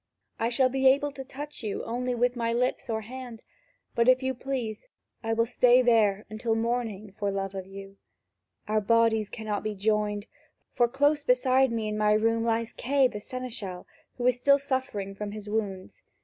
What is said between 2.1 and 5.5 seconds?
with my lips or hand, but, if you please, I will